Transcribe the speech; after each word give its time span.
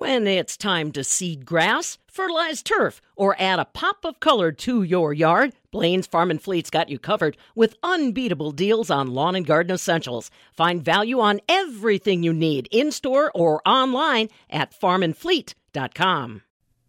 When 0.00 0.26
it's 0.26 0.56
time 0.56 0.92
to 0.92 1.04
seed 1.04 1.44
grass, 1.44 1.98
fertilize 2.06 2.62
turf, 2.62 3.02
or 3.16 3.36
add 3.38 3.58
a 3.58 3.66
pop 3.66 4.06
of 4.06 4.18
color 4.18 4.50
to 4.50 4.82
your 4.82 5.12
yard, 5.12 5.52
Blain's 5.70 6.06
Farm 6.06 6.30
and 6.30 6.40
Fleet's 6.40 6.70
got 6.70 6.88
you 6.88 6.98
covered 6.98 7.36
with 7.54 7.76
unbeatable 7.82 8.52
deals 8.52 8.90
on 8.90 9.12
lawn 9.12 9.34
and 9.34 9.44
garden 9.44 9.74
essentials. 9.74 10.30
Find 10.54 10.82
value 10.82 11.20
on 11.20 11.42
everything 11.50 12.22
you 12.22 12.32
need 12.32 12.66
in 12.70 12.92
store 12.92 13.30
or 13.34 13.60
online 13.68 14.30
at 14.48 14.72
farmandfleet.com. 14.72 16.42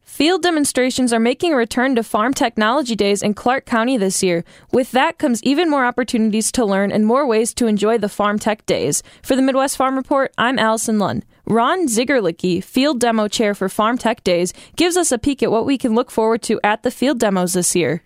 Field 0.04 0.42
demonstrations 0.42 1.12
are 1.12 1.20
making 1.20 1.52
a 1.52 1.58
return 1.58 1.96
to 1.96 2.04
Farm 2.04 2.34
Technology 2.34 2.96
Days 2.96 3.22
in 3.22 3.34
Clark 3.34 3.66
County 3.66 3.98
this 3.98 4.24
year. 4.24 4.46
With 4.72 4.92
that 4.92 5.18
comes 5.18 5.44
even 5.44 5.70
more 5.70 5.84
opportunities 5.84 6.50
to 6.54 6.64
learn 6.64 6.94
and 6.94 7.06
more 7.06 7.28
ways 7.28 7.54
to 7.56 7.68
enjoy 7.68 7.98
the 7.98 8.08
Farm 8.08 8.40
Tech 8.40 8.66
Days. 8.66 9.04
For 9.22 9.36
the 9.36 9.42
Midwest 9.42 9.76
Farm 9.76 9.98
Report, 9.98 10.34
I'm 10.38 10.58
Allison 10.58 10.98
Lund. 10.98 11.26
Ron 11.46 11.88
Zigerlicki, 11.88 12.64
Field 12.64 13.00
Demo 13.00 13.28
Chair 13.28 13.54
for 13.56 13.70
Farm 13.70 13.98
Tech 13.98 14.24
Days, 14.24 14.54
gives 14.76 14.98
us 14.98 15.12
a 15.12 15.18
peek 15.18 15.42
at 15.44 15.52
what 15.52 15.66
we 15.66 15.78
can 15.78 15.96
look 15.96 16.12
forward 16.12 16.42
to 16.44 16.60
at 16.64 16.84
the 16.84 16.92
field 16.92 17.20
demos 17.20 17.54
this 17.54 17.76
year. 17.76 18.04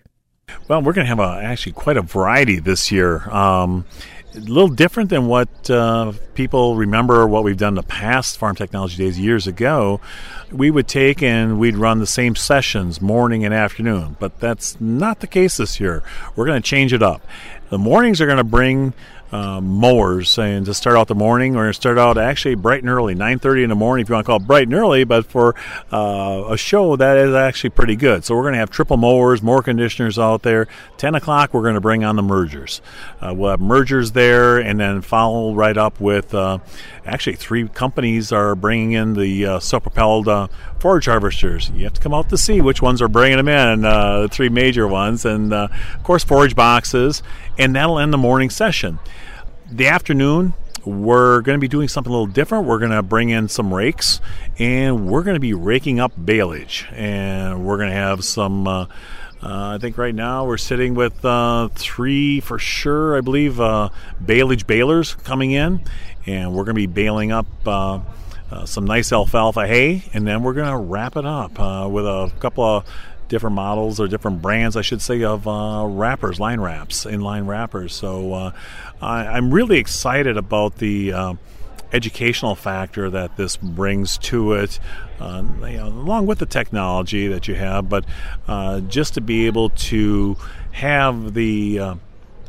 Well, 0.68 0.82
we're 0.82 0.92
going 0.92 1.04
to 1.04 1.08
have 1.08 1.18
a, 1.18 1.40
actually 1.42 1.72
quite 1.72 1.96
a 1.96 2.02
variety 2.02 2.58
this 2.58 2.92
year. 2.92 3.28
Um, 3.30 3.84
a 4.36 4.40
little 4.40 4.68
different 4.68 5.10
than 5.10 5.26
what 5.26 5.70
uh, 5.70 6.12
people 6.34 6.76
remember 6.76 7.26
what 7.26 7.42
we've 7.42 7.56
done 7.56 7.74
the 7.74 7.82
past 7.82 8.36
farm 8.38 8.54
technology 8.54 8.96
days 8.96 9.18
years 9.18 9.46
ago. 9.46 10.00
We 10.52 10.70
would 10.70 10.86
take 10.86 11.22
and 11.22 11.58
we'd 11.58 11.76
run 11.76 12.00
the 12.00 12.06
same 12.06 12.36
sessions 12.36 13.00
morning 13.00 13.44
and 13.44 13.54
afternoon, 13.54 14.16
but 14.20 14.38
that's 14.38 14.80
not 14.80 15.20
the 15.20 15.26
case 15.26 15.56
this 15.56 15.80
year. 15.80 16.02
We're 16.34 16.46
going 16.46 16.60
to 16.60 16.68
change 16.68 16.92
it 16.92 17.02
up. 17.02 17.26
The 17.68 17.78
mornings 17.78 18.20
are 18.20 18.26
going 18.26 18.38
to 18.38 18.44
bring 18.44 18.94
uh, 19.32 19.60
mowers. 19.60 20.38
And 20.38 20.64
to 20.66 20.74
start 20.74 20.96
out 20.96 21.08
the 21.08 21.14
morning, 21.14 21.54
to 21.54 21.72
start 21.72 21.98
out 21.98 22.18
actually 22.18 22.54
bright 22.54 22.82
and 22.82 22.90
early, 22.90 23.14
9:30 23.14 23.64
in 23.64 23.70
the 23.70 23.74
morning, 23.74 24.02
if 24.02 24.08
you 24.08 24.14
want 24.14 24.24
to 24.24 24.28
call 24.28 24.36
it 24.36 24.46
bright 24.46 24.64
and 24.64 24.74
early. 24.74 25.04
But 25.04 25.26
for 25.26 25.54
uh, 25.92 26.44
a 26.48 26.56
show, 26.56 26.96
that 26.96 27.16
is 27.16 27.34
actually 27.34 27.70
pretty 27.70 27.96
good. 27.96 28.24
So 28.24 28.34
we're 28.34 28.42
going 28.42 28.54
to 28.54 28.58
have 28.58 28.70
triple 28.70 28.96
mowers, 28.96 29.42
mower 29.42 29.62
conditioners 29.62 30.18
out 30.18 30.42
there. 30.42 30.68
10 30.98 31.14
o'clock, 31.14 31.52
we're 31.52 31.62
going 31.62 31.74
to 31.74 31.80
bring 31.80 32.04
on 32.04 32.16
the 32.16 32.22
mergers. 32.22 32.80
Uh, 33.20 33.34
we'll 33.36 33.50
have 33.50 33.60
mergers 33.60 34.12
there, 34.12 34.58
and 34.58 34.78
then 34.78 35.02
follow 35.02 35.54
right 35.54 35.76
up 35.76 36.00
with 36.00 36.34
uh, 36.34 36.58
actually 37.04 37.36
three 37.36 37.68
companies 37.68 38.32
are 38.32 38.54
bringing 38.54 38.92
in 38.92 39.14
the 39.14 39.46
uh, 39.46 39.58
self-propelled 39.58 40.28
uh, 40.28 40.48
forage 40.78 41.06
harvesters. 41.06 41.70
You 41.70 41.84
have 41.84 41.94
to 41.94 42.00
come 42.00 42.14
out 42.14 42.28
to 42.30 42.38
see 42.38 42.60
which 42.60 42.80
ones 42.80 43.02
are 43.02 43.08
bringing 43.08 43.38
them 43.38 43.48
in, 43.48 43.82
the 43.82 44.28
three 44.30 44.48
major 44.48 44.86
ones, 44.86 45.24
and 45.24 45.52
of 45.52 45.70
course 46.02 46.24
forage 46.24 46.54
boxes, 46.54 47.22
and 47.58 47.74
that'll 47.74 47.98
end 47.98 48.12
the 48.12 48.18
morning 48.18 48.50
session. 48.50 48.98
The 49.70 49.88
afternoon, 49.88 50.54
we're 50.84 51.40
going 51.40 51.56
to 51.56 51.60
be 51.60 51.68
doing 51.68 51.88
something 51.88 52.10
a 52.10 52.12
little 52.12 52.32
different. 52.32 52.66
We're 52.66 52.78
going 52.78 52.92
to 52.92 53.02
bring 53.02 53.30
in 53.30 53.48
some 53.48 53.74
rakes, 53.74 54.20
and 54.58 55.08
we're 55.08 55.22
going 55.22 55.34
to 55.34 55.40
be 55.40 55.54
raking 55.54 55.98
up 55.98 56.12
baleage, 56.22 56.86
and 56.92 57.64
we're 57.64 57.76
going 57.76 57.90
to 57.90 57.96
have 57.96 58.24
some. 58.24 58.68
Uh, 58.68 58.86
uh, 59.42 59.74
I 59.74 59.78
think 59.78 59.98
right 59.98 60.14
now 60.14 60.46
we're 60.46 60.56
sitting 60.56 60.94
with 60.94 61.24
uh, 61.24 61.68
three 61.74 62.40
for 62.40 62.58
sure, 62.58 63.16
I 63.16 63.20
believe, 63.20 63.60
uh, 63.60 63.90
baleage 64.24 64.66
balers 64.66 65.14
coming 65.14 65.50
in, 65.50 65.82
and 66.24 66.54
we're 66.54 66.64
going 66.64 66.74
to 66.74 66.80
be 66.80 66.86
baling 66.86 67.32
up 67.32 67.46
uh, 67.66 68.00
uh, 68.50 68.64
some 68.64 68.86
nice 68.86 69.12
alfalfa 69.12 69.66
hay, 69.66 70.04
and 70.14 70.26
then 70.26 70.42
we're 70.42 70.54
going 70.54 70.70
to 70.70 70.76
wrap 70.76 71.16
it 71.16 71.26
up 71.26 71.58
uh, 71.60 71.88
with 71.90 72.06
a 72.06 72.32
couple 72.40 72.64
of 72.64 72.84
different 73.28 73.56
models 73.56 74.00
or 74.00 74.08
different 74.08 74.42
brands, 74.42 74.76
I 74.76 74.82
should 74.82 75.02
say, 75.02 75.22
of 75.22 75.46
uh, 75.46 75.84
wrappers, 75.88 76.38
line 76.38 76.60
wraps, 76.60 77.04
inline 77.04 77.46
wrappers. 77.46 77.94
So 77.94 78.32
uh, 78.32 78.52
I, 79.00 79.36
am 79.36 79.52
really 79.52 79.78
excited 79.78 80.36
about 80.36 80.76
the 80.76 81.12
uh, 81.12 81.34
educational 81.92 82.54
factor 82.54 83.10
that 83.10 83.36
this 83.36 83.56
brings 83.56 84.18
to 84.18 84.52
it, 84.52 84.78
uh, 85.20 85.42
you 85.62 85.76
know, 85.76 85.88
along 85.88 86.26
with 86.26 86.38
the 86.38 86.46
technology 86.46 87.28
that 87.28 87.48
you 87.48 87.54
have, 87.54 87.88
but 87.88 88.04
uh, 88.46 88.80
just 88.80 89.14
to 89.14 89.20
be 89.20 89.46
able 89.46 89.70
to 89.70 90.36
have 90.72 91.34
the 91.34 91.78
uh, 91.78 91.94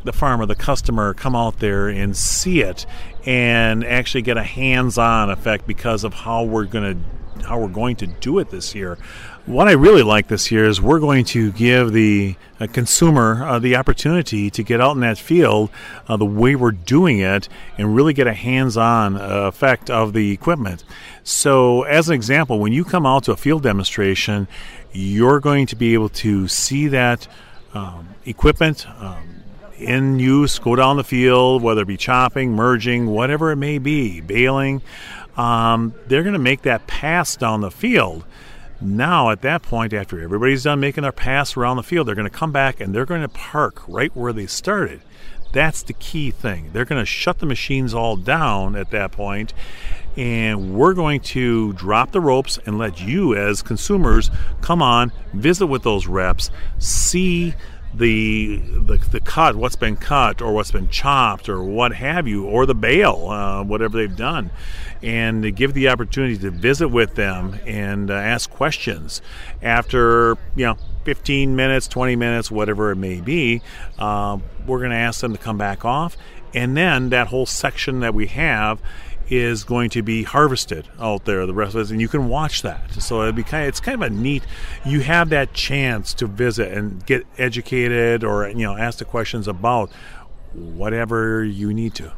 the 0.04 0.14
farmer, 0.14 0.46
the 0.46 0.56
customer, 0.56 1.14
come 1.14 1.36
out 1.36 1.60
there 1.60 1.90
and 1.90 2.16
see 2.16 2.62
it 2.62 2.86
and 3.26 3.84
actually 3.84 4.22
get 4.22 4.38
a 4.38 4.44
hands-on 4.44 5.30
effect 5.30 5.68
because 5.68 6.06
of 6.06 6.14
how 6.14 6.44
we're 6.44 6.66
going 6.66 6.96
to 6.96 7.44
how 7.46 7.60
we're 7.60 7.68
going 7.68 7.96
to 7.96 8.08
do 8.08 8.40
it 8.40 8.50
this 8.50 8.74
year. 8.74 8.98
What 9.48 9.70
I 9.70 9.72
really 9.72 10.04
like 10.04 10.28
this 10.28 10.52
year 10.52 10.66
is 10.66 10.82
we're 10.82 11.00
going 11.00 11.24
to 11.28 11.54
give 11.54 11.94
the 11.94 12.36
uh, 12.60 12.68
consumer 12.68 13.46
uh, 13.46 13.60
the 13.60 13.78
opportunity 13.78 14.50
to 14.50 14.62
get 14.62 14.82
out 14.82 14.96
in 14.96 15.00
that 15.00 15.18
field 15.18 15.70
uh, 16.06 16.18
the 16.18 16.26
way 16.26 16.58
we're 16.58 16.72
doing 16.72 17.20
it 17.20 17.48
and 17.78 17.96
really 17.96 18.14
get 18.14 18.28
a 18.28 18.34
hands 18.34 18.76
on 18.76 19.16
uh, 19.16 19.48
effect 19.48 19.90
of 19.90 20.12
the 20.12 20.34
equipment. 20.34 20.84
So, 21.24 21.84
as 21.84 22.10
an 22.10 22.16
example, 22.16 22.60
when 22.60 22.74
you 22.74 22.84
come 22.84 23.06
out 23.06 23.24
to 23.24 23.32
a 23.32 23.38
field 23.38 23.64
demonstration, 23.64 24.50
you're 24.92 25.40
going 25.40 25.66
to 25.68 25.78
be 25.78 25.94
able 25.94 26.10
to 26.10 26.50
see 26.50 26.90
that 26.90 27.26
um, 27.74 28.10
equipment. 28.26 28.86
Um, 29.00 29.44
in 29.78 30.20
use, 30.20 30.60
go 30.60 30.76
down 30.76 30.98
the 30.98 31.06
field, 31.06 31.64
whether 31.64 31.84
it 31.84 31.88
be 31.88 31.96
chopping, 31.96 32.52
merging, 32.52 33.08
whatever 33.08 33.52
it 33.52 33.56
may 33.56 33.78
be, 33.78 34.20
baling. 34.20 34.82
Um, 35.38 35.94
they're 36.08 36.24
going 36.24 36.34
to 36.34 36.40
make 36.40 36.64
that 36.64 36.86
pass 36.86 37.38
down 37.38 37.62
the 37.62 37.72
field 37.72 38.26
now, 38.80 39.32
at 39.32 39.42
that 39.42 39.64
point, 39.64 39.94
after 39.94 40.22
everybody's 40.22 40.64
done 40.64 40.80
making 40.80 41.02
their 41.02 41.12
pass 41.12 41.58
around 41.58 41.78
the 41.78 41.84
field, 41.84 42.08
they're 42.08 42.16
going 42.16 42.30
to 42.30 42.36
come 42.36 42.52
back 42.52 42.80
and 42.80 42.94
they're 42.94 43.06
going 43.06 43.22
to 43.22 43.30
park 43.30 43.82
right 43.88 44.16
where 44.16 44.34
they 44.34 44.46
started. 44.46 45.02
That's 45.54 45.82
the 45.82 45.94
key 45.94 46.32
thing. 46.32 46.72
They're 46.74 46.86
going 46.86 47.02
to 47.02 47.06
shut 47.06 47.40
the 47.40 47.46
machines 47.46 47.94
all 47.94 48.18
down 48.18 48.76
at 48.76 48.92
that 48.92 49.12
point, 49.12 49.54
and 50.16 50.76
we're 50.76 50.94
going 50.94 51.22
to 51.22 51.74
drop 51.74 52.12
the 52.12 52.22
ropes 52.22 52.60
and 52.66 52.78
let 52.78 53.02
you, 53.02 53.36
as 53.36 53.62
consumers, 53.62 54.30
come 54.62 54.82
on, 54.82 55.12
visit 55.34 55.68
with 55.68 55.84
those 55.84 56.06
reps, 56.06 56.52
see 56.78 57.56
the, 57.98 58.58
the 58.58 58.98
the 59.12 59.20
cut, 59.20 59.56
what's 59.56 59.76
been 59.76 59.98
cut, 59.98 60.42
or 60.42 60.54
what's 60.54 60.72
been 60.72 60.90
chopped, 60.90 61.50
or 61.50 61.64
what 61.64 61.94
have 61.94 62.28
you, 62.28 62.46
or 62.46 62.66
the 62.66 62.76
bale, 62.76 63.30
uh, 63.30 63.64
whatever 63.64 63.98
they've 63.98 64.16
done, 64.16 64.52
and 65.02 65.56
give 65.56 65.74
the 65.74 65.90
opportunity 65.90 66.38
to 66.38 66.52
visit 66.52 66.90
with 66.90 67.16
them 67.16 67.60
and 67.66 68.12
uh, 68.12 68.14
ask 68.14 68.50
questions. 68.50 69.22
After 69.62 70.38
you 70.56 70.66
know 70.66 70.78
15 71.04 71.56
minutes, 71.56 71.88
20 71.88 72.16
minutes, 72.16 72.52
whatever 72.52 72.92
it 72.92 72.98
may 72.98 73.22
be, 73.22 73.62
uh, 73.98 74.38
we're 74.66 74.80
going 74.80 74.92
to 74.92 74.98
ask 74.98 75.22
them 75.22 75.34
to 75.34 75.40
come 75.40 75.58
back 75.58 75.84
off, 75.86 76.18
and 76.54 76.78
then 76.78 77.10
that 77.10 77.28
whole 77.28 77.46
section 77.46 78.02
that 78.02 78.14
we 78.14 78.28
have 78.28 78.80
is 79.30 79.64
going 79.64 79.90
to 79.90 80.02
be 80.02 80.24
harvested 80.24 80.88
out 81.00 81.26
there 81.26 81.46
the 81.46 81.54
rest 81.54 81.76
of 81.76 81.82
it 81.82 81.92
and 81.92 82.02
you 82.02 82.08
can 82.08 82.28
watch 82.28 82.62
that 82.62 82.92
so 82.94 83.22
it'd 83.24 83.36
be 83.36 83.44
kind 83.44 83.64
of, 83.64 83.70
it's 83.70 83.80
kind 83.80 84.02
of 84.02 84.12
a 84.12 84.14
neat 84.14 84.44
you 84.86 85.02
have 85.02 85.30
that 85.30 85.54
chance 85.54 86.14
to 86.14 86.26
visit 86.26 86.72
and 86.72 87.06
get 87.06 87.26
educated 87.38 88.24
or 88.24 88.48
you 88.50 88.64
know 88.64 88.76
ask 88.76 89.00
the 89.00 89.06
questions 89.06 89.48
about 89.48 89.92
whatever 90.54 91.44
you 91.44 91.74
need 91.74 91.94
to 91.94 92.12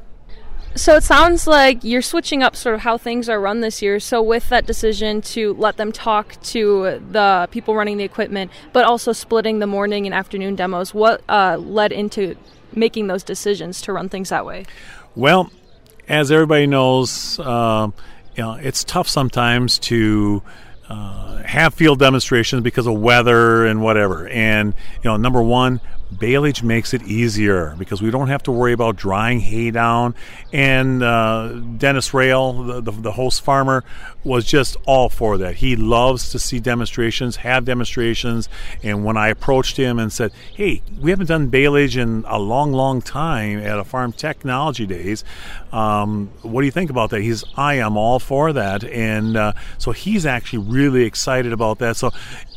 so 0.76 0.96
it 0.96 1.04
sounds 1.04 1.48
like 1.48 1.84
you're 1.84 2.02
switching 2.02 2.44
up 2.44 2.56
sort 2.56 2.76
of 2.76 2.82
how 2.82 2.98
things 2.98 3.28
are 3.28 3.40
run 3.40 3.62
this 3.62 3.82
year. 3.82 4.00
So 4.00 4.22
with 4.22 4.50
that 4.50 4.68
decision 4.68 5.22
to 5.22 5.54
let 5.56 5.78
them 5.78 5.92
talk 5.92 6.40
to 6.44 7.02
the 7.12 7.50
people 7.52 7.76
running 7.76 7.98
the 7.98 8.04
equipment, 8.04 8.52
but 8.72 8.86
also 8.86 9.12
splitting 9.12 9.60
the 9.60 9.68
morning 9.68 10.06
and 10.06 10.14
afternoon 10.14 10.56
demos, 10.56 10.94
what 10.94 11.22
uh, 11.28 11.58
led 11.58 11.92
into 11.92 12.36
making 12.74 13.08
those 13.08 13.24
decisions 13.24 13.82
to 13.82 13.94
run 13.94 14.10
things 14.10 14.30
that 14.30 14.46
way? 14.46 14.66
Well, 15.16 15.52
as 16.10 16.32
everybody 16.32 16.66
knows, 16.68 17.40
uh, 17.40 17.90
you 18.36 18.44
know, 18.44 18.54
it's 18.56 18.84
tough 18.84 19.08
sometimes 19.08 19.78
to 19.80 20.42
uh, 20.90 21.44
have 21.44 21.76
field 21.76 22.00
demonstrations 22.00 22.64
because 22.64 22.88
of 22.88 23.00
weather 23.00 23.66
and 23.66 23.82
whatever. 23.82 24.28
And 24.28 24.74
you 25.04 25.10
know, 25.10 25.18
number 25.18 25.42
one, 25.42 25.80
Baleage 26.12 26.64
makes 26.64 26.94
it 26.94 27.04
easier 27.04 27.76
because 27.78 28.02
we 28.02 28.10
don't 28.10 28.30
have 28.30 28.42
to 28.44 28.52
worry 28.52 28.74
about 28.74 28.96
drying 28.96 29.40
hay 29.40 29.70
down. 29.70 30.16
And 30.52 31.04
uh, 31.04 31.50
Dennis 31.78 32.10
Roehl, 32.10 32.66
the, 32.66 32.82
the, 32.82 32.92
the, 32.92 33.12
host 33.12 33.42
farmer, 33.42 33.84
was 34.24 34.46
just 34.46 34.76
all 34.86 35.10
for 35.10 35.38
that. 35.38 35.56
He 35.56 35.76
loves 35.76 36.32
to 36.32 36.40
see 36.40 36.60
demonstrations, 36.60 37.38
have 37.38 37.64
demonstrations. 37.64 38.50
And 38.82 39.06
when 39.06 39.18
I 39.18 39.28
approached 39.28 39.78
him 39.78 40.00
and 40.00 40.12
said, 40.12 40.32
"Hey, 40.54 40.82
we 41.00 41.12
haven't 41.12 41.28
done 41.28 41.50
baleage 41.50 41.96
in 41.96 42.26
a 42.28 42.40
long, 42.40 42.72
long 42.72 43.02
time 43.02 43.60
at 43.60 43.78
a 43.78 43.84
Farm 43.84 44.12
Technology 44.12 44.88
Days. 44.88 45.24
Um, 45.72 46.32
what 46.42 46.62
do 46.62 46.66
you 46.66 46.72
think 46.72 46.90
about 46.90 47.12
that?" 47.12 47.22
He's, 47.22 47.44
"I 47.56 47.76
am 47.76 47.98
all 47.98 48.20
for 48.20 48.52
that." 48.54 48.84
And 48.84 49.38
uh, 49.38 49.54
so 49.78 49.92
he's 49.92 50.26
actually 50.26 50.60
really 50.60 51.04
excited 51.04 51.54
about 51.54 51.78
that. 51.80 51.98
So 51.98 52.12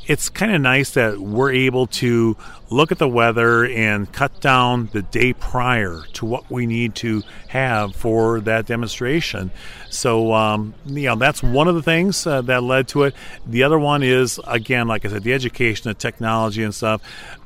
it's 0.07 0.29
kind 0.29 0.53
of 0.53 0.61
nice 0.61 0.91
that 0.93 1.19
we're 1.19 1.53
able 1.53 1.87
to 1.87 2.37
look 2.71 2.91
at 2.91 2.99
the 2.99 3.09
weather 3.09 3.65
and 3.65 4.11
cut 4.13 4.41
down 4.41 4.89
the 4.93 5.03
day 5.03 5.33
prior 5.33 6.03
to 6.15 6.27
what 6.27 6.51
we 6.51 6.67
need 6.67 6.95
to 6.97 7.23
have 7.49 7.95
for 7.95 8.41
that 8.41 8.67
demonstration. 8.67 9.51
So, 9.91 10.33
um, 10.33 10.75
you 10.87 11.07
know, 11.07 11.17
that's 11.17 11.43
one 11.43 11.69
of 11.69 11.75
the 11.75 11.83
things 11.83 12.27
uh, 12.27 12.43
that 12.43 12.63
led 12.63 12.89
to 12.89 13.05
it. 13.05 13.15
The 13.47 13.63
other 13.63 13.79
one 13.79 14.03
is, 14.03 14.41
again, 14.47 14.89
like 14.89 15.05
I 15.05 15.09
said, 15.09 15.23
the 15.23 15.35
education, 15.35 15.89
the 15.89 15.95
technology, 15.95 16.63
and 16.63 16.75
stuff. 16.75 17.03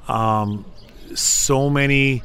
Um, 0.08 0.64
so 1.14 1.68
many 1.68 2.22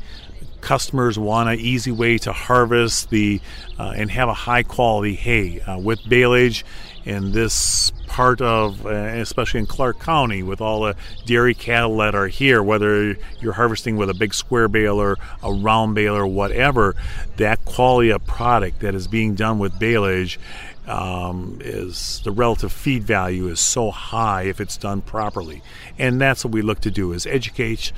customers 0.61 1.17
want 1.19 1.49
an 1.49 1.59
easy 1.59 1.91
way 1.91 2.17
to 2.19 2.31
harvest 2.31 3.09
the 3.09 3.41
uh, 3.79 3.93
and 3.95 4.09
have 4.11 4.29
a 4.29 4.33
high 4.33 4.63
quality 4.63 5.15
hay 5.15 5.59
uh, 5.61 5.77
with 5.77 6.07
baleage 6.07 6.63
in 7.05 7.31
this 7.31 7.91
part 8.07 8.41
of, 8.41 8.85
uh, 8.85 8.89
especially 8.89 9.59
in 9.59 9.65
Clark 9.65 9.99
County, 9.99 10.43
with 10.43 10.61
all 10.61 10.81
the 10.81 10.95
dairy 11.25 11.53
cattle 11.53 11.97
that 11.97 12.13
are 12.13 12.27
here, 12.27 12.61
whether 12.61 13.15
you're 13.39 13.53
harvesting 13.53 13.97
with 13.97 14.09
a 14.09 14.13
big 14.13 14.33
square 14.33 14.67
baler, 14.67 15.17
a 15.41 15.51
round 15.51 15.95
baler, 15.95 16.25
whatever, 16.27 16.95
that 17.37 17.63
quality 17.65 18.09
of 18.09 18.25
product 18.25 18.79
that 18.81 18.93
is 18.93 19.07
being 19.07 19.35
done 19.35 19.59
with 19.59 19.79
baleage 19.79 20.39
um, 20.87 21.59
is 21.61 22.21
the 22.23 22.31
relative 22.31 22.71
feed 22.71 23.03
value 23.03 23.47
is 23.47 23.59
so 23.59 23.91
high 23.91 24.43
if 24.43 24.59
it's 24.59 24.77
done 24.77 25.01
properly, 25.01 25.61
and 25.97 26.19
that's 26.19 26.43
what 26.43 26.53
we 26.53 26.61
look 26.61 26.81
to 26.81 26.91
do 26.91 27.13
is 27.13 27.25
educate 27.25 27.91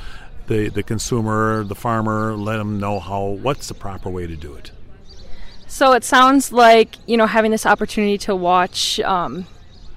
the 0.48 0.70
the 0.70 0.84
consumer, 0.84 1.64
the 1.64 1.76
farmer, 1.76 2.36
let 2.36 2.58
them 2.58 2.80
know 2.80 3.00
how 3.00 3.26
what's 3.26 3.68
the 3.68 3.74
proper 3.74 4.10
way 4.10 4.28
to 4.28 4.36
do 4.36 4.54
it. 4.54 4.72
So 5.74 5.94
it 5.94 6.04
sounds 6.04 6.52
like 6.52 6.98
you 7.08 7.18
know 7.18 7.26
having 7.26 7.50
this 7.50 7.66
opportunity 7.66 8.20
to 8.20 8.36
watch 8.36 9.00
um, 9.00 9.48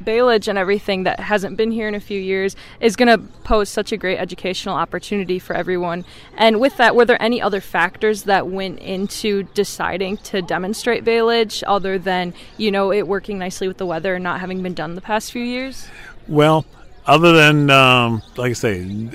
baleage 0.02 0.48
and 0.48 0.56
everything 0.56 1.02
that 1.02 1.20
hasn't 1.20 1.58
been 1.58 1.70
here 1.70 1.86
in 1.86 1.94
a 1.94 2.00
few 2.00 2.18
years 2.18 2.56
is 2.80 2.96
going 2.96 3.08
to 3.08 3.18
pose 3.44 3.68
such 3.68 3.92
a 3.92 3.98
great 3.98 4.16
educational 4.16 4.74
opportunity 4.74 5.38
for 5.38 5.54
everyone. 5.54 6.06
And 6.34 6.60
with 6.60 6.78
that, 6.78 6.96
were 6.96 7.04
there 7.04 7.20
any 7.20 7.42
other 7.42 7.60
factors 7.60 8.22
that 8.22 8.48
went 8.48 8.78
into 8.78 9.42
deciding 9.52 10.16
to 10.18 10.40
demonstrate 10.40 11.04
baleage 11.04 11.62
other 11.66 11.98
than, 11.98 12.32
you 12.56 12.70
know, 12.70 12.90
it 12.90 13.06
working 13.06 13.38
nicely 13.38 13.68
with 13.68 13.76
the 13.76 13.84
weather 13.84 14.14
and 14.14 14.24
not 14.24 14.40
having 14.40 14.62
been 14.62 14.72
done 14.72 14.94
the 14.94 15.02
past 15.02 15.30
few 15.30 15.44
years? 15.44 15.88
Well, 16.26 16.64
other 17.04 17.34
than, 17.34 17.68
um, 17.68 18.22
like 18.38 18.50
I 18.50 18.54
say, 18.54 19.10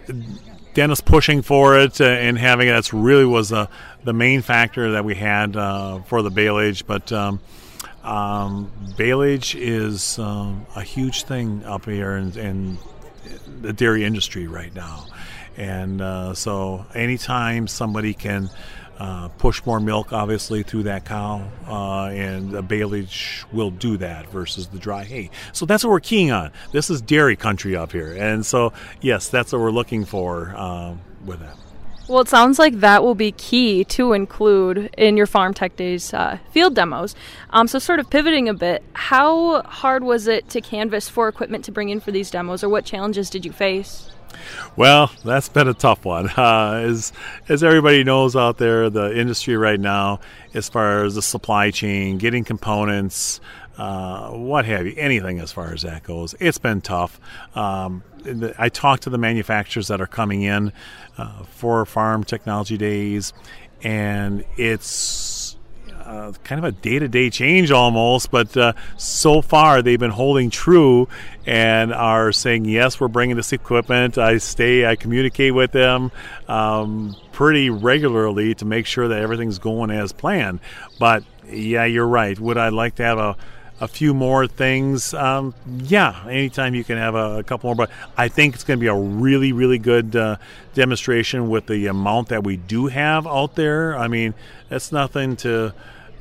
Dennis 0.74 1.02
pushing 1.02 1.42
for 1.42 1.78
it 1.78 2.00
uh, 2.00 2.06
and 2.06 2.38
having 2.38 2.68
it, 2.68 2.72
that's 2.72 2.94
really 2.94 3.26
was 3.26 3.52
uh, 3.52 3.68
the 4.04 4.14
main 4.14 4.42
factor 4.42 4.92
that 4.92 5.06
we 5.06 5.16
had 5.16 5.56
uh, 5.56 6.02
for 6.02 6.22
the 6.22 6.30
baleage. 6.30 6.86
But 6.86 7.12
um, 7.12 7.40
um, 8.04 8.72
baleage 8.98 9.56
is 9.56 10.18
um, 10.18 10.66
a 10.76 10.82
huge 10.82 11.24
thing 11.24 11.64
up 11.66 11.86
here 11.86 12.16
in, 12.16 12.38
in, 12.38 12.78
the 13.62 13.74
dairy 13.74 14.04
industry 14.04 14.48
right 14.48 14.74
now. 14.74 15.06
And 15.56 16.02
uh, 16.02 16.34
so, 16.34 16.86
anytime 16.96 17.68
somebody 17.68 18.14
can 18.14 18.50
uh, 19.02 19.30
push 19.30 19.66
more 19.66 19.80
milk, 19.80 20.14
obviously, 20.14 20.62
through 20.62 20.84
that 20.84 21.06
cow, 21.06 21.42
uh, 21.68 22.06
and 22.10 22.52
the 22.52 22.62
baleage 22.62 23.44
will 23.52 23.72
do 23.72 23.98
that 23.98 24.28
versus 24.30 24.68
the 24.68 24.78
dry 24.78 25.04
hay. 25.04 25.32
So, 25.54 25.66
that's 25.66 25.84
what 25.84 25.90
we're 25.90 26.00
keying 26.02 26.32
on. 26.32 26.52
This 26.72 26.92
is 26.92 27.02
dairy 27.02 27.36
country 27.36 27.76
up 27.76 27.92
here. 27.92 28.14
And 28.14 28.46
so, 28.46 28.74
yes, 29.02 29.30
that's 29.30 29.54
what 29.54 29.62
we're 29.62 29.72
looking 29.72 30.06
for 30.06 30.54
uh, 30.56 30.94
with 31.26 31.40
that. 31.40 31.58
Well, 32.08 32.22
it 32.22 32.28
sounds 32.28 32.60
like 32.60 32.80
that 32.80 33.04
will 33.04 33.16
be 33.16 33.32
key 33.32 33.84
to 33.86 34.14
include 34.14 34.90
in 34.98 35.16
your 35.16 35.28
Farm 35.28 35.54
Tech 35.54 35.76
Days 35.76 36.14
uh, 36.14 36.40
field 36.52 36.76
demos. 36.76 37.16
Um, 37.52 37.68
so, 37.68 37.80
sort 37.80 38.00
of 38.00 38.10
pivoting 38.10 38.50
a 38.50 38.54
bit, 38.54 38.84
how 38.94 39.62
hard 39.64 40.04
was 40.04 40.28
it 40.28 40.50
to 40.50 40.62
canvas 40.62 41.08
for 41.08 41.28
equipment 41.28 41.64
to 41.66 41.72
bring 41.72 41.90
in 41.90 42.00
for 42.00 42.12
these 42.12 42.30
demos, 42.30 42.64
or 42.64 42.70
what 42.70 42.86
challenges 42.86 43.30
did 43.30 43.46
you 43.46 43.52
face? 43.52 44.12
Well, 44.76 45.12
that's 45.24 45.50
been 45.50 45.68
a 45.68 45.74
tough 45.74 46.06
one. 46.06 46.30
Uh, 46.42 46.82
as 46.86 47.14
as 47.50 47.64
everybody 47.64 48.04
knows 48.04 48.36
out 48.36 48.58
there, 48.58 48.90
the 48.90 49.16
industry 49.16 49.56
right 49.56 49.80
now, 49.80 50.22
as 50.56 50.70
far 50.70 51.04
as 51.04 51.16
the 51.16 51.22
supply 51.22 51.70
chain, 51.70 52.18
getting 52.18 52.44
components, 52.44 53.40
uh, 53.78 54.30
what 54.32 54.66
have 54.66 54.86
you, 54.86 54.94
anything 54.98 55.40
as 55.40 55.52
far 55.52 55.74
as 55.74 55.82
that 55.84 56.04
goes, 56.04 56.36
it's 56.40 56.58
been 56.58 56.82
tough. 56.82 57.20
Um, 57.56 58.04
I 58.58 58.70
talked 58.70 59.04
to 59.04 59.10
the 59.10 59.18
manufacturers 59.18 59.88
that 59.88 60.02
are 60.02 60.08
coming 60.08 60.44
in 60.44 60.74
uh, 61.18 61.44
for 61.44 61.86
farm 61.86 62.24
technology 62.24 62.78
days, 62.78 63.34
and 63.82 64.46
it's 64.58 65.58
uh, 66.12 66.34
kind 66.44 66.60
of 66.60 66.66
a 66.66 66.72
day 66.72 67.00
to 67.00 67.08
day 67.08 67.30
change 67.30 67.72
almost. 67.72 68.32
But 68.32 68.56
uh, 68.58 68.74
so 68.98 69.42
far, 69.42 69.82
they've 69.82 70.00
been 70.00 70.12
holding 70.12 70.50
true 70.50 71.08
and 71.46 71.94
are 71.94 72.32
saying, 72.32 72.66
yes, 72.66 73.00
we're 73.00 73.08
bringing 73.08 73.38
this 73.38 73.54
equipment. 73.54 74.18
I 74.18 74.38
stay, 74.38 74.86
I 74.86 74.96
communicate 74.96 75.56
with 75.56 75.72
them 75.72 76.12
um, 76.48 77.16
pretty 77.32 77.70
regularly 77.70 78.54
to 78.56 78.66
make 78.66 78.86
sure 78.86 79.08
that 79.08 79.20
everything's 79.20 79.58
going 79.60 79.90
as 79.90 80.12
planned. 80.12 80.60
But 81.00 81.24
yeah, 81.48 81.86
you're 81.86 82.08
right. 82.08 82.40
Would 82.40 82.58
I 82.58 82.70
like 82.70 82.96
to 82.96 83.04
have 83.04 83.18
a 83.18 83.38
a 83.82 83.88
few 83.88 84.14
more 84.14 84.48
things. 84.48 85.14
Um, 85.14 85.56
yeah, 85.84 86.24
anytime 86.30 86.76
you 86.76 86.84
can 86.84 86.98
have 86.98 87.16
a, 87.16 87.40
a, 87.40 87.44
couple 87.44 87.68
more, 87.68 87.76
but 87.76 87.90
I 88.16 88.28
think 88.28 88.54
it's 88.54 88.64
going 88.64 88.80
to 88.80 88.82
be 88.82 88.88
a 88.88 88.96
really, 88.96 89.52
really 89.52 89.80
good 89.80 90.16
uh, 90.16 90.38
demonstration 90.76 91.50
with 91.50 91.66
the 91.66 91.88
amount 91.88 92.30
that 92.30 92.44
we 92.44 92.58
do 92.58 92.86
have 92.88 93.26
out 93.26 93.56
there. 93.56 93.98
I 93.98 94.08
mean, 94.08 94.36
that's 94.70 94.92
nothing 94.92 95.36
to. 95.38 95.74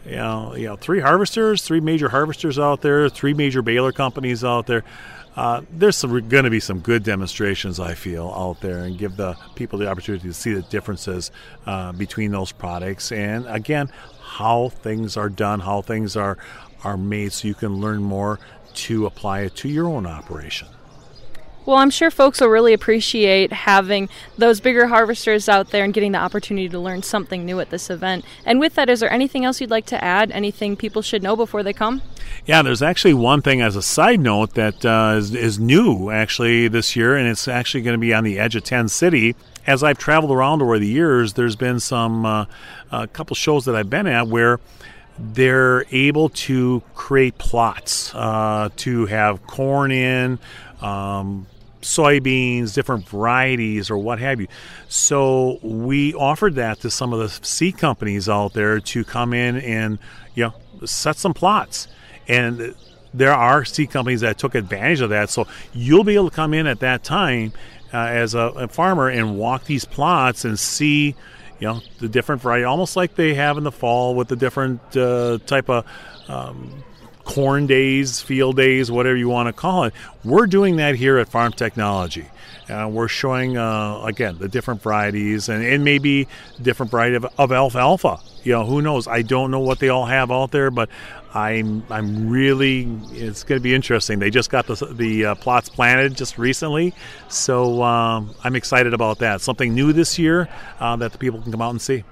You 0.06 0.16
know, 0.16 0.54
you 0.56 0.66
know, 0.66 0.76
three 0.76 1.00
harvesters, 1.00 1.60
three 1.60 1.80
major 1.80 2.08
harvesters 2.08 2.58
out 2.58 2.80
there, 2.80 3.10
three 3.10 3.34
major 3.34 3.60
baler 3.60 3.92
companies 3.92 4.42
out 4.42 4.66
there. 4.66 4.82
Uh, 5.36 5.60
there's 5.70 6.02
going 6.02 6.44
to 6.44 6.50
be 6.50 6.58
some 6.58 6.80
good 6.80 7.04
demonstrations, 7.04 7.78
I 7.78 7.92
feel, 7.94 8.32
out 8.34 8.62
there, 8.62 8.78
and 8.78 8.96
give 8.96 9.16
the 9.16 9.36
people 9.56 9.78
the 9.78 9.88
opportunity 9.88 10.26
to 10.26 10.32
see 10.32 10.54
the 10.54 10.62
differences 10.62 11.30
uh, 11.66 11.92
between 11.92 12.32
those 12.32 12.50
products, 12.50 13.12
and 13.12 13.46
again, 13.46 13.90
how 14.20 14.70
things 14.70 15.18
are 15.18 15.28
done, 15.28 15.60
how 15.60 15.82
things 15.82 16.16
are 16.16 16.38
are 16.84 16.96
made 16.96 17.32
so 17.32 17.48
you 17.48 17.54
can 17.54 17.76
learn 17.76 18.02
more 18.02 18.38
to 18.74 19.06
apply 19.06 19.40
it 19.40 19.56
to 19.56 19.68
your 19.68 19.86
own 19.86 20.06
operation. 20.06 20.68
Well, 21.66 21.76
I'm 21.76 21.90
sure 21.90 22.10
folks 22.10 22.40
will 22.40 22.48
really 22.48 22.72
appreciate 22.72 23.52
having 23.52 24.08
those 24.38 24.60
bigger 24.60 24.86
harvesters 24.86 25.48
out 25.48 25.70
there 25.70 25.84
and 25.84 25.92
getting 25.92 26.12
the 26.12 26.18
opportunity 26.18 26.68
to 26.70 26.78
learn 26.78 27.02
something 27.02 27.44
new 27.44 27.60
at 27.60 27.68
this 27.70 27.90
event. 27.90 28.24
And 28.46 28.58
with 28.58 28.74
that, 28.74 28.88
is 28.88 29.00
there 29.00 29.12
anything 29.12 29.44
else 29.44 29.60
you'd 29.60 29.70
like 29.70 29.86
to 29.86 30.02
add? 30.02 30.30
Anything 30.30 30.74
people 30.74 31.02
should 31.02 31.22
know 31.22 31.36
before 31.36 31.62
they 31.62 31.74
come? 31.74 32.00
Yeah, 32.46 32.62
there's 32.62 32.80
actually 32.80 33.14
one 33.14 33.42
thing 33.42 33.60
as 33.60 33.76
a 33.76 33.82
side 33.82 34.20
note 34.20 34.54
that 34.54 34.84
uh, 34.84 35.16
is, 35.18 35.34
is 35.34 35.58
new 35.58 36.10
actually 36.10 36.66
this 36.68 36.96
year, 36.96 37.14
and 37.14 37.28
it's 37.28 37.46
actually 37.46 37.82
going 37.82 37.94
to 37.94 37.98
be 37.98 38.14
on 38.14 38.24
the 38.24 38.38
edge 38.38 38.56
of 38.56 38.64
Tent 38.64 38.90
City. 38.90 39.36
As 39.66 39.84
I've 39.84 39.98
traveled 39.98 40.32
around 40.32 40.62
over 40.62 40.78
the 40.78 40.86
years, 40.86 41.34
there's 41.34 41.56
been 41.56 41.78
some 41.78 42.24
uh, 42.24 42.46
a 42.90 43.06
couple 43.06 43.36
shows 43.36 43.66
that 43.66 43.76
I've 43.76 43.90
been 43.90 44.06
at 44.06 44.26
where 44.26 44.60
they're 45.20 45.84
able 45.90 46.30
to 46.30 46.82
create 46.94 47.36
plots 47.38 48.14
uh, 48.14 48.70
to 48.76 49.06
have 49.06 49.46
corn 49.46 49.92
in, 49.92 50.38
um, 50.80 51.46
soybeans, 51.82 52.74
different 52.74 53.08
varieties, 53.08 53.90
or 53.90 53.98
what 53.98 54.18
have 54.18 54.40
you. 54.40 54.48
So 54.88 55.58
we 55.62 56.14
offered 56.14 56.54
that 56.54 56.80
to 56.80 56.90
some 56.90 57.12
of 57.12 57.18
the 57.18 57.46
seed 57.46 57.78
companies 57.78 58.28
out 58.28 58.54
there 58.54 58.80
to 58.80 59.04
come 59.04 59.32
in 59.32 59.56
and 59.56 59.98
you 60.34 60.44
know 60.44 60.86
set 60.86 61.16
some 61.16 61.34
plots 61.34 61.88
and. 62.28 62.74
There 63.12 63.34
are 63.34 63.64
seed 63.64 63.90
companies 63.90 64.20
that 64.20 64.38
took 64.38 64.54
advantage 64.54 65.00
of 65.00 65.10
that, 65.10 65.30
so 65.30 65.48
you'll 65.72 66.04
be 66.04 66.14
able 66.14 66.30
to 66.30 66.36
come 66.36 66.54
in 66.54 66.68
at 66.68 66.78
that 66.78 67.02
time 67.02 67.52
uh, 67.92 67.96
as 67.96 68.36
a, 68.36 68.38
a 68.38 68.68
farmer 68.68 69.08
and 69.08 69.36
walk 69.36 69.64
these 69.64 69.84
plots 69.84 70.44
and 70.44 70.56
see 70.56 71.16
you 71.60 71.68
know 71.68 71.80
the 71.98 72.08
different 72.08 72.42
variety, 72.42 72.64
almost 72.64 72.96
like 72.96 73.14
they 73.14 73.34
have 73.34 73.58
in 73.58 73.64
the 73.64 73.72
fall 73.72 74.14
with 74.14 74.28
the 74.28 74.36
different 74.36 74.80
uh, 74.96 75.38
type 75.46 75.68
of 75.68 75.86
um, 76.28 76.82
corn 77.24 77.66
days, 77.66 78.20
field 78.20 78.56
days, 78.56 78.90
whatever 78.90 79.16
you 79.16 79.28
want 79.28 79.46
to 79.46 79.52
call 79.52 79.84
it. 79.84 79.94
We're 80.24 80.46
doing 80.46 80.76
that 80.76 80.96
here 80.96 81.18
at 81.18 81.28
Farm 81.28 81.52
Technology. 81.52 82.26
Uh, 82.70 82.88
we're 82.88 83.08
showing 83.08 83.56
uh, 83.56 84.00
again 84.04 84.38
the 84.38 84.48
different 84.48 84.80
varieties 84.82 85.48
and, 85.48 85.64
and 85.64 85.84
maybe 85.84 86.28
different 86.62 86.90
variety 86.92 87.16
of, 87.16 87.26
of 87.38 87.52
alfalfa. 87.52 88.18
You 88.42 88.52
know, 88.52 88.64
who 88.64 88.80
knows? 88.80 89.06
I 89.06 89.22
don't 89.22 89.50
know 89.50 89.60
what 89.60 89.80
they 89.80 89.88
all 89.88 90.06
have 90.06 90.30
out 90.30 90.50
there, 90.50 90.70
but 90.70 90.88
I'm 91.34 91.84
I'm 91.90 92.28
really 92.28 92.88
it's 93.12 93.44
going 93.44 93.58
to 93.58 93.62
be 93.62 93.74
interesting. 93.74 94.18
They 94.18 94.30
just 94.30 94.50
got 94.50 94.66
the 94.66 94.74
the 94.74 95.26
uh, 95.26 95.34
plots 95.34 95.68
planted 95.68 96.16
just 96.16 96.38
recently, 96.38 96.94
so 97.28 97.82
um, 97.82 98.34
I'm 98.42 98.56
excited 98.56 98.94
about 98.94 99.18
that. 99.18 99.40
Something 99.40 99.74
new 99.74 99.92
this 99.92 100.18
year 100.18 100.48
uh, 100.78 100.96
that 100.96 101.12
the 101.12 101.18
people 101.18 101.42
can 101.42 101.52
come 101.52 101.62
out 101.62 101.70
and 101.70 101.82
see. 101.82 102.04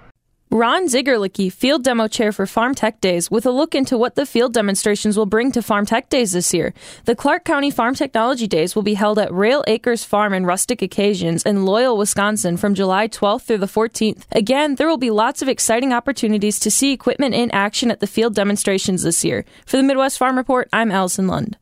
Ron 0.51 0.87
Zigerlicki, 0.87 1.53
Field 1.53 1.85
Demo 1.85 2.09
Chair 2.09 2.33
for 2.33 2.47
Farm 2.47 2.75
Tech 2.75 3.03
Days, 3.03 3.31
with 3.31 3.45
a 3.45 3.51
look 3.51 3.75
into 3.75 3.99
what 3.99 4.15
the 4.15 4.25
field 4.25 4.55
demonstrations 4.55 5.15
will 5.15 5.27
bring 5.27 5.53
to 5.53 5.61
Farm 5.61 5.85
Tech 5.85 6.09
Days 6.09 6.33
this 6.33 6.55
year. 6.55 6.73
The 7.05 7.15
Clark 7.15 7.45
County 7.45 7.71
Farm 7.71 7.95
Technology 7.95 8.47
Days 8.47 8.75
will 8.75 8.83
be 8.83 8.95
held 8.95 9.19
at 9.19 9.29
Roehl 9.29 9.63
Acres 9.67 10.05
Farm 10.05 10.33
and 10.33 10.47
Rustic 10.47 10.81
Occasions 10.81 11.43
in 11.43 11.67
Loyal, 11.67 11.99
Wisconsin 11.99 12.57
from 12.57 12.75
July 12.75 13.09
12th 13.09 13.43
through 13.43 13.59
the 13.59 13.67
14th. 13.67 14.25
Again, 14.33 14.77
there 14.77 14.89
will 14.89 14.97
be 14.97 15.11
lots 15.11 15.43
of 15.43 15.49
exciting 15.49 15.93
opportunities 15.93 16.59
to 16.61 16.71
see 16.71 16.95
equipment 16.95 17.35
in 17.35 17.51
action 17.51 17.91
at 17.91 18.01
the 18.01 18.07
field 18.07 18.35
demonstrations 18.35 19.03
this 19.03 19.23
year. 19.23 19.45
For 19.67 19.77
the 19.77 19.83
Midwest 19.83 20.17
Farm 20.17 20.39
Report, 20.39 20.67
I'm 20.73 20.91
Allison 20.91 21.27
Lund. 21.27 21.59